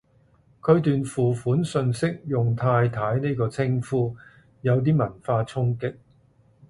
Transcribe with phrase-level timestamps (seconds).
[0.61, 4.15] 佢段付款訊息用太太呢個稱呼，
[4.61, 5.93] 有啲文化衝擊